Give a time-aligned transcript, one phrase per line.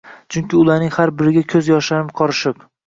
[0.35, 2.71] Chunki ularning har biriga ko`z yoshlarim qorishiq